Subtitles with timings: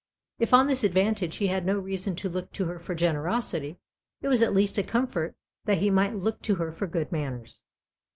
[0.39, 3.77] If on this advantage he had no reason to look to her for generosity,
[4.23, 5.35] it was at least a comfort
[5.65, 7.61] that he might look to her for good manners.